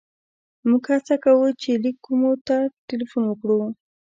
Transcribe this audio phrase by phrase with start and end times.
[0.69, 2.55] موږ هڅه کوو چې لېک کومو ته
[2.87, 3.61] ټېلیفون وکړو.